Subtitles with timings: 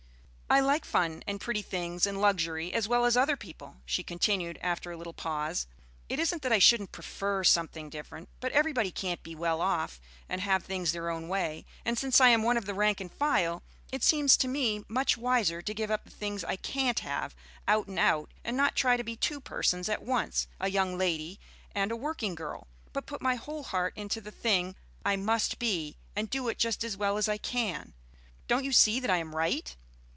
[0.53, 4.59] "I like fun and pretty things and luxury as well as other people," she continued,
[4.61, 5.65] after a little pause.
[6.09, 8.27] "It isn't that I shouldn't prefer something different.
[8.41, 12.27] But everybody can't be well off and have things their own way; and since I
[12.29, 15.89] am one of the rank and file, it seems to me much wiser to give
[15.89, 17.33] up the things I can't have,
[17.65, 21.39] out and out, and not try to be two persons at once, a young lady
[21.73, 24.75] and a working girl, but put my whole heart into the thing
[25.05, 27.93] I must be, and do it just as well as I can.
[28.49, 29.77] Don't you see that I am right?"